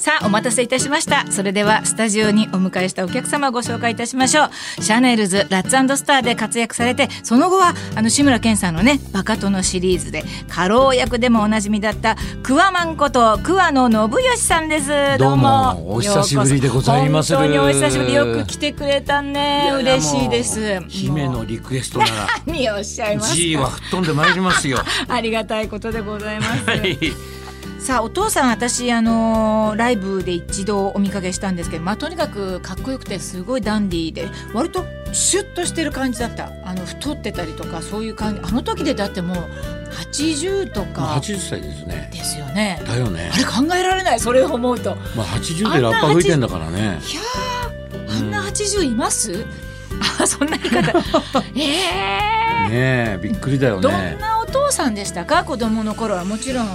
[0.00, 1.30] さあお待たせいたしました。
[1.30, 4.82] それではスタジオにお迎えしたお客様をご紹介いたしましょう。
[4.82, 15.18] シャネルズラッツスターで活躍されてその後はあの志村けんさんのねバカ殿シリーズで過労役でもおなじみだったクワマンこと桑野信義さんです。
[15.18, 17.36] どうもお久しぶりでございます。
[17.36, 18.14] 本当にお久しぶり。
[18.14, 19.70] よく来てくれたね。
[19.74, 20.80] 嬉しいです。
[20.88, 24.78] 姫のリクエストなら 何おっしゃいます G は吹っ飛んでまいりますよ。
[25.08, 27.29] ありがたいことでございます、はい
[27.80, 36.52] さあお父さん私あのー、ライブで一度お見かけしたんですけど、まあ、とにかくかっこよくてすごいダンディーで割とシュッとしてる感じだった。
[36.64, 38.40] あの太ってたりとかそういう感じ。
[38.44, 39.36] あの時でだってもう
[40.14, 41.20] 80とか。
[41.20, 42.10] 80歳ですね。
[42.12, 42.80] ですよね。
[42.86, 43.30] だよね。
[43.32, 44.94] あれ考えられないそれを思うと。
[45.16, 46.80] まあ80でラッパ吹いてんだからね。
[46.80, 47.20] いや
[48.08, 49.44] あんな80います、うん、
[50.22, 50.98] あそんな言い方。
[51.56, 53.82] え えー、ねえびっくりだよね。
[53.82, 55.44] どんなお父さんでしたか？
[55.44, 56.66] 子供の頃はもちろん。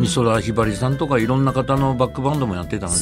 [0.00, 2.98] 美空ひばりさんとかいろんな方のバックバンドもやってたので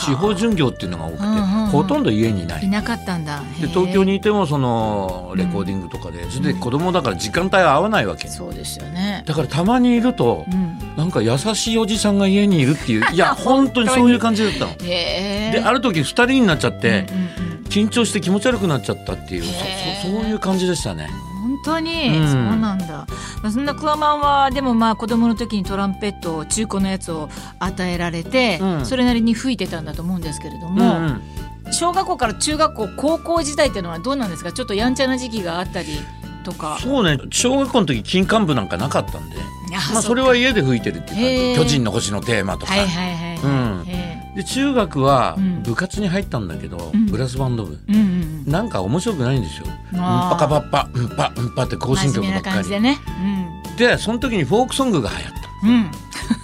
[0.00, 2.64] 地方巡業っていうのが多くて、うんうんうん、ほとんど家にない。
[2.64, 3.40] いなかったんだ。
[3.60, 9.24] で東京にいてもそのレコーディングとかで、うん、それで子供だから時間帯合わないわけ、そうですよね。
[9.26, 14.76] だからたまにいると、うん、なんか優しいおじさんが家にいるっていう いや本当にそういう感じだったの。
[14.76, 17.24] である時2人になっちゃって、うんうん
[17.58, 21.08] うん、緊張して気持ち悪くなっちゃったっていうそそういう感じでしたね。
[21.42, 23.06] 本当に、うん、そうなんだ、
[23.42, 31.22] まあ、そんなクワマンはでもまあ子供の時にトランペット中古のやつを与えられて、うん、それなりに吹いてたんだと思うんですけれども、うん
[31.66, 34.52] うん、小学校から中学校高校時代っていうのはどうなんですか？
[34.52, 35.88] ちょっとやんちゃな時期があったり
[36.44, 36.78] とか。
[36.80, 37.18] そうね。
[37.30, 39.36] 小学校の時金管部なんかなかったんで。
[39.92, 42.72] まあ、それは家で吹いてるっていうか「巨人の星」のテーマとか。
[42.72, 44.07] はいはいはい、うん
[44.38, 48.00] で中学は部活に入ったんだけど、うん、ブラスバンド部、うんうん
[48.46, 49.66] うん、なんか面白くないんですよ。
[49.66, 52.68] うんぱかぱっぱうんぱうんぱって行進曲ばっかり。
[52.68, 52.98] で、ね。
[53.68, 55.90] うん、でその時にフォークソングが流行っ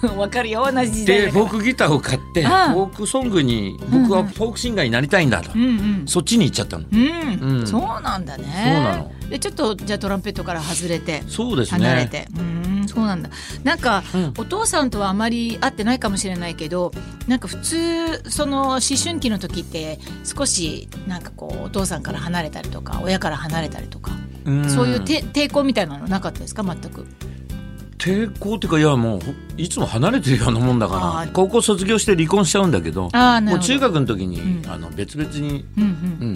[0.01, 0.11] た。
[0.11, 5.67] うん、 わかるよ同じ時代でフォークギターを買ってフォークソングに僕はフォークシンガーになりたいんだと、うんう
[6.03, 7.59] ん、そっちに行っちゃったの、うん。
[7.59, 8.43] うん、そうなんだね。
[8.43, 9.11] そうなの。
[9.29, 11.85] でちょっとじゃあトランペットから外れてそうですね。
[11.85, 12.27] 離れて。
[12.37, 13.29] うんそうなんだ。
[13.63, 16.91] なんか、うん、お父さんとはあまり会ってないかもしれないけど
[17.27, 24.11] なんか普通その思春期の時って少しなんかこうお父さんから離れたりとか親から離れたりとか
[24.67, 26.63] そういう抵抗みたいなのなかったですか？
[26.63, 27.05] 全く。
[27.97, 29.21] 抵抗っていうかいやもう
[29.57, 35.87] いつも離れてるようなもんだから高校卒業して離婚しちゃうんだけどもう中学の時に、うん、あの別々に、うん、う
[36.25, 36.33] ん、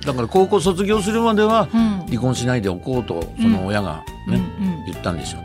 [0.00, 1.66] だから高校卒業するまでは
[2.08, 5.40] 離婚しないでおこうとその親がね、うん、言ったんですよ、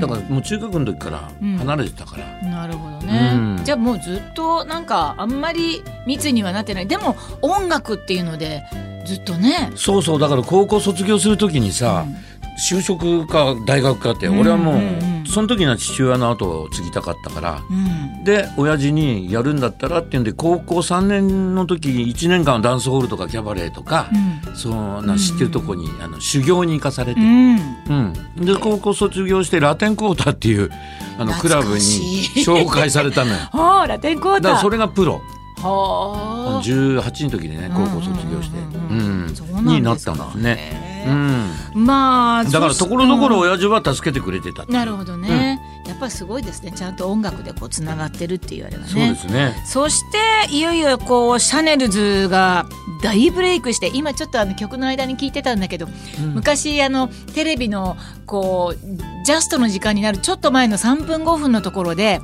[0.00, 6.86] だからもう中学の時から離れてたから、なるほどね、じゃあもうずっとなんかあんまり密にはなってない。
[6.86, 8.64] でも音楽っていうので
[9.04, 9.70] ずっとね。
[9.74, 10.20] そうそう。
[10.20, 12.04] だから高校卒業する時にさ、
[12.70, 17.62] 就職か大学かって、俺はもう,、その時には父親の後を継ぎたかったから、
[18.24, 24.08] で親父にやるんだったらっていうんで高校3年の時1年間ダンスホールとかキャバレーとか、
[24.54, 28.12] そんな知ってるとこに、あの修行に行かされて、うん。
[28.36, 30.70] で高校卒業してラテンコータっていう
[31.18, 33.38] あのクラブに紹介されたのよ。
[33.86, 34.58] ラテンコータ。
[34.58, 35.20] それがプロ。
[35.60, 39.26] は18の時でね高校卒業して、うん。
[39.64, 40.88] になったんですね。
[41.06, 46.72] うん、まあだからところどころ親父は助けてくれてたなるほどね、うん、やっぱりすごいですね。
[46.72, 48.88] ちゃんと音楽でこうつながってるって言われがね。
[48.88, 49.62] そうですね。
[49.64, 50.02] そし
[50.46, 52.66] ていよいよこうシャネルズが
[53.02, 55.86] 大ブレイクして今ちょっとあの曲の間に聞いてたんだけど、
[56.20, 57.96] うん、昔あのテレビの
[58.26, 62.20] こうジャストの時間になるちょっと前の3分5分のところで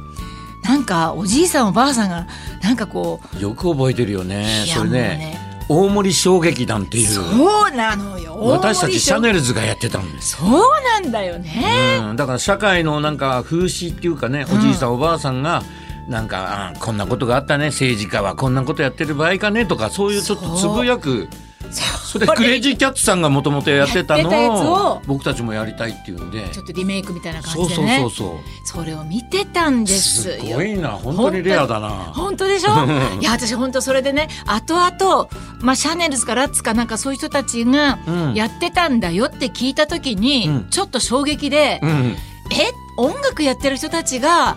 [0.65, 2.27] なんかおじいさんおばあさんが
[2.63, 4.65] なんかこうよく覚えてるよね。
[4.67, 5.39] それね
[5.69, 7.09] 大森小劇団っていう。
[7.09, 8.37] そうなのよ。
[8.39, 10.37] 私たちシャネルズがやってたんです。
[10.37, 15.63] そうなんだよね、うん、だから社会のなんか風刺っていうかねおじいさん、うん、おばあさんが
[16.09, 21.29] なんかあこんなことがあったね政治家はこんなことやってる場合かねとかそういうちょっとつぶやく
[21.73, 26.49] それクレイジーキャッツさんがもともとやってたのを僕たちもやりたいっていうんで。
[26.51, 27.99] ちょっとリメイクみたいな感じでね。
[28.01, 30.91] そうそうそうそれを見てたんですすごいな。
[30.91, 31.89] 本当にレアだな。
[31.89, 32.71] 本当でしょ？
[33.21, 35.29] いや私本当それでね後々
[35.61, 37.99] まあシャネルズかラッツかなんかそういう人たちが
[38.35, 42.17] やってたんだよって聞いた時に、うん、ちょっと衝撃で、うん、
[42.51, 42.73] え？
[42.97, 44.57] 音楽やってる人たちが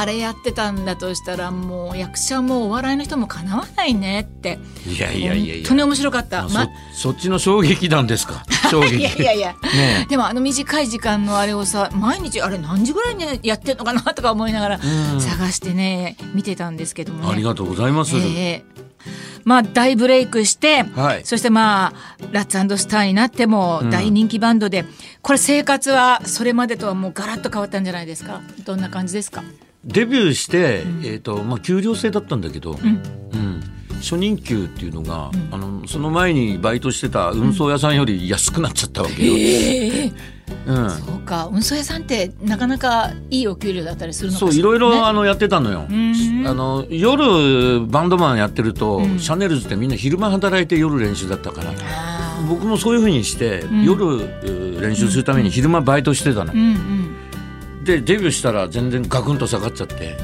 [0.00, 4.58] あれやってたんだとしたらもう役者もお笑いの人もかなわないねって。
[4.86, 8.44] いやいやいや本当に面白かった、ま、そっちの衝撃なんですか？
[8.70, 9.32] 衝撃いやいや。
[9.34, 14.78] いや、ね、でもあの短い時間のあれをさ毎日あれ何時ぐらいにやってんのかなとか思いながら
[15.18, 18.82] 探してね見てたんですけども、ね、ありがとうございます、えー
[19.44, 21.22] まあ大ブレイクして、はい。
[21.24, 21.92] そしてまあ
[22.30, 23.90] ラッツスターになってもうん。
[23.90, 24.84] 大人気バンドで、
[25.20, 28.40] これ生活はそれまでとはもうガラッと変わったんじゃないですか？
[28.64, 29.42] どんな感じですか？
[29.84, 32.76] デビューして、えっ、とまあ給料制だったんだけど、ん。
[32.76, 33.62] うん。
[34.00, 40.12] 初任給っていうのが、あのその前にバイトしてた運送屋さんより安くなっちゃったわけよ。
[40.66, 40.90] うん。
[40.90, 41.48] そうか。
[41.50, 45.82] 運送屋さんってなかなかいいお給料だったりするのかね、そういろいろあのやってたのよ。
[45.82, 46.46] ん。
[46.46, 49.18] あの夜バンドマンやってると、ん。
[49.18, 53.84] シャネルズってみんな昼間働いて夜練習だったからあ僕もそういうふうにして、ん。
[53.84, 57.01] 夜うー練習するために昼間バイトしてたの、ーうんうん
[57.84, 60.16] でデビューしたら全然ガクンと下がっちゃって。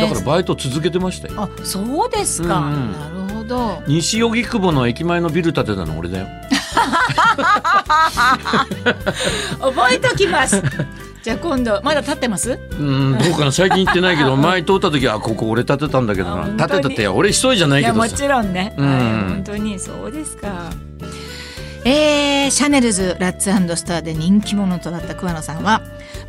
[0.00, 1.34] だからバイト続けてましたよ。
[1.42, 2.92] あそうですか、うんうん。
[2.92, 3.82] なるほど。
[3.86, 6.26] 西荻窪の駅前のビル建てたの俺だよ。
[9.60, 10.62] 覚えときます。
[11.22, 12.58] じゃあ今度まだ立ってます？
[12.78, 13.52] うんどうかな。
[13.52, 16.44] 最近行ってないけど 前通った時はここ俺建てたんだけどな。
[16.46, 18.86] 建てたって俺一人じゃないいやもけどさちろんね、うん。
[18.86, 18.98] はい
[19.34, 20.70] 本当にそうですか。
[21.86, 25.82] えー、シャネルズラッツスターで人気者となった桑野さんは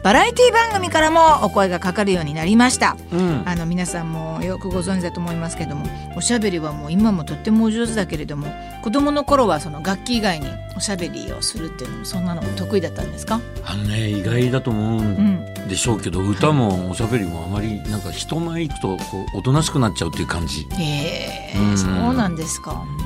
[0.05, 2.95] バラエティ番組からもお声がかかるようになりました。
[3.11, 3.41] うん。
[3.43, 8.45] あの皆さんもよくご存知だと思いますけどもおしゃべりはもう今もとってもお上手だけれども
[8.83, 10.47] 子供の頃はその楽器以外に
[10.77, 13.41] おしゃべりをするっていうのもそんなのも得意だったんですか？
[13.63, 20.67] あのね意外だと思うんでしょうけど、歌もおしゃべりもあまりなんか人前行くとこうおとなしくなっちゃうっていう感じ。
[20.69, 21.77] へえうん。
[21.79, 22.85] そうなんですか。
[22.99, 23.04] うん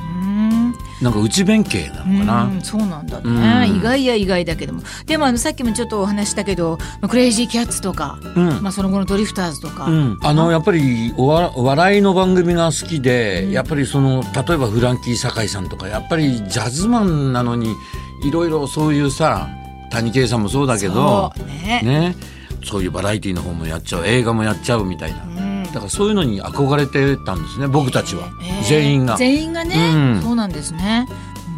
[1.02, 3.76] なんか内弁慶なのかな、うんそうなんだね、うん。
[3.76, 4.74] 意外や意外だけど。
[4.74, 8.62] もでもあのさっきもちょっとお話ししたけどまあクレイジーキャッツとか、うん。
[8.62, 17.74] まあ、その後のドリフターズとか、うん、あのやっぱりおわ笑いの番組が好きで、やっぱりその例えばフランキー堺さんとかやっぱりジャズマンなのに
[18.22, 19.48] いろいろそういうさ
[19.90, 21.80] 谷圭さんもそうだけどそうね。
[21.82, 22.16] ね。
[22.62, 24.06] そういうバラエティーの方もやっちゃう。
[24.06, 25.39] 映画もやっちゃうみたいな、うん
[25.72, 29.16] だからそういうのに憧れてたんですね僕たちは、えー全員が。
[29.16, 30.22] 全員がね、うん。
[30.22, 31.06] そうなんですね。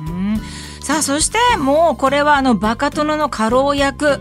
[0.08, 0.40] うん。
[0.80, 4.20] さあそしてもうこれはあのバカ殿の家老役。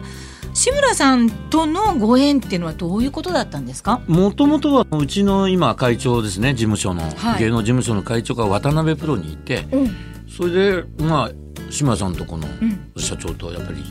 [0.54, 4.02] 志村さんとのご縁っていうのはどういうことだったんですか？
[4.08, 7.40] もともとはうちの今会長ですね事務所の、はい。
[7.40, 9.66] 芸能事務所の会長が渡辺プロにいて。
[9.72, 9.96] うん。
[10.30, 11.32] それでまあ
[11.70, 12.92] 志村さんとこのん。
[12.98, 13.82] 社長とやっぱり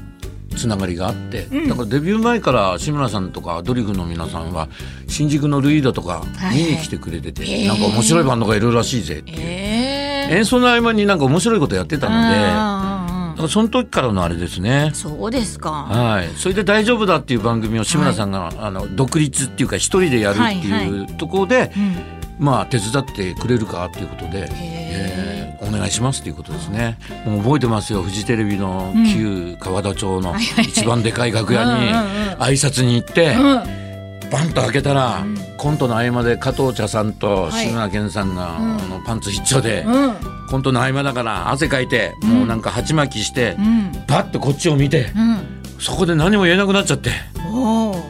[0.57, 1.69] つながりがあって、うん。
[1.69, 4.69] だからデビュー前から志村さんとかドリフの皆さんは
[5.09, 6.59] 新宿のルイードとかはい。
[6.59, 7.69] 見に来てくれてて、へー。
[7.69, 14.91] なんか面白いバンドがいるらしいぜっていう、ええ演奏の合間になんか面白いことやってたのでだあからその時からのあれですね。
[14.95, 15.71] そうですか。
[15.71, 21.05] はい、それで「大丈夫だ」っていう番組を志村さんが、あの独立っていうか一人でやるってはいい。
[21.05, 25.31] うところで、うんまあ手伝ってくれるかっていうことで、えー
[25.63, 26.99] お願いしますっていうことですね。
[27.27, 28.03] もう覚えてますよ。
[28.03, 31.91] フジテレビの旧川田町の一番でかい楽屋に
[32.39, 34.31] 挨拶に行って、うん。
[34.31, 35.25] バンと開けたら、
[35.59, 37.67] コントの合間で加藤茶さんとはい。
[37.67, 40.15] 志村けんさんが、あのパンツ一丁で、うん。
[40.49, 43.93] コントの合間だから汗かいて、もうなんか鉢巻きして、うん。
[44.09, 45.61] バッとこっちを見て、うん。
[45.79, 47.11] そこで何も言えなくなっちゃって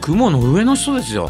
[0.01, 1.29] 雲の上の人ですよ。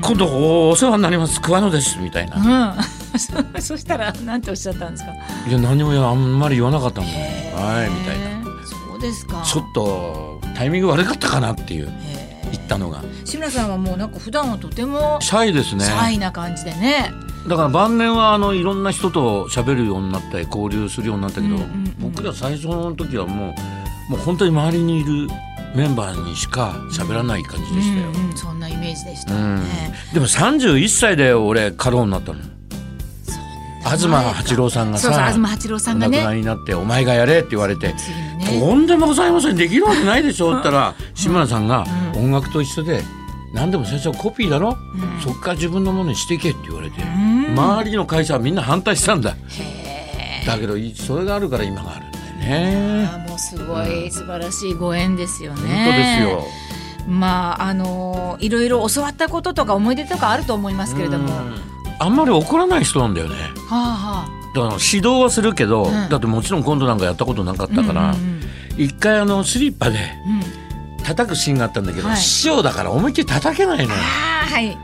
[0.00, 1.40] 今度おお世話になります。
[1.40, 1.98] 桑野です。
[1.98, 2.74] みたいな。
[3.14, 3.18] うん。
[3.18, 3.32] そ
[3.74, 5.12] そしたらなんておっしゃったんですか？
[5.48, 7.04] いや何もあんまり言わなかったん。
[7.06, 7.18] だよ。
[7.56, 8.44] はいみたいな。
[8.90, 9.42] そうですか。
[9.44, 11.88] ちょっとタイミング悪かったかなっていう
[12.52, 13.02] 言ったのが。
[13.24, 15.84] 志村さんはもうなんか普段はとてもシャイですね。
[15.84, 17.12] シャイな感じでね。
[17.48, 21.56] だから晩年はあのいろんな人と喋るようになったり交流するようになったけど、
[22.00, 23.54] 僕ら最初の時はも
[24.08, 25.28] うもう本当に周りにいる
[25.74, 29.34] メンバーにしか喋らない感じでしたよ、うんうんそんなイメージでした。
[29.34, 29.56] うん。
[29.62, 32.40] ね、でも31歳で俺過労になったの。
[33.84, 36.18] 東八郎さんがさ東八郎さおんがね。
[36.18, 37.94] 亡くなりになって「お前がやれ」って言われてね。
[38.60, 39.56] とんでもございません。
[39.56, 43.02] できるわけないでしょって言ったら志村さんが音楽と一緒で
[43.54, 44.76] 何でも最初はコピーだろ、
[45.24, 47.54] そっから自分のものにしていけって言われて、ん。
[47.54, 49.36] 周りの会社はみんな反対したんだ。
[50.46, 52.06] だけどいそれがあるから今がある
[52.46, 53.10] ね。
[53.28, 55.60] もうすごい素晴らしいご縁ですよね。
[55.60, 56.66] 本当ですよ。
[57.08, 61.54] まああのいろいろ教わったこととか思い出とかあると思いますけれども、はうん。
[61.98, 63.36] あんまり怒らない人なんだよね。
[63.70, 66.08] あはだから指導はするけど、ん。
[66.08, 68.36] だってもちろん今度なんかやったことなかったから、うんうん
[68.78, 69.98] 一回あのスリッパで
[70.98, 71.02] うん。
[71.02, 72.16] 叩くシーンがあったんだけど、はい。
[72.18, 73.90] 師匠だから思いっきり叩けないのよ。
[73.92, 74.76] ああはい、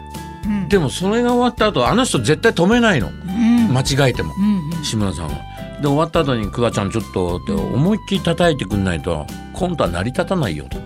[0.46, 0.68] うん。
[0.68, 3.08] でもそれが終わった後あの人絶対止めないの。
[3.08, 3.68] うん。
[3.74, 4.32] 間違えても。
[4.38, 4.84] うんうん。
[4.84, 5.51] 志村さんは。
[5.82, 10.78] で終わった後に「クワちゃんちょっと」って思いっきり叩いてくんないとコントは成り立たないよと。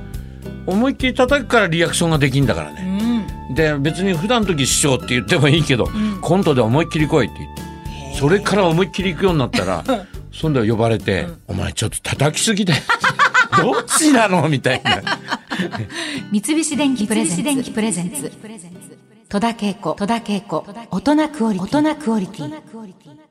[0.67, 3.25] 思いっきり叩くからリアクションができんだからね。
[3.55, 6.19] で別に普段の時師匠って言ってもいいけど、ん。
[6.21, 9.85] コントで思いっきり来いって言ってそれから思いっきり行くようになったら
[10.33, 12.83] そんで呼ばれて「お前ちょっと叩きすぎだよ」
[13.62, 15.03] どっちなのみたいな。
[16.33, 18.33] 三菱電機プレゼンツ。
[19.29, 21.79] 戸田恵子、戸田恵子、大人クオリティ。
[21.79, 23.25] 大人クオリティ。